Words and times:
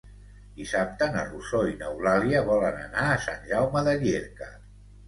Dissabte 0.61 1.09
na 1.17 1.25
Rosó 1.27 1.61
i 1.73 1.77
n'Eulàlia 1.83 2.43
volen 2.51 2.83
anar 2.87 3.05
a 3.13 3.21
Sant 3.29 3.49
Jaume 3.53 3.89
de 3.91 3.99
Llierca. 4.03 4.55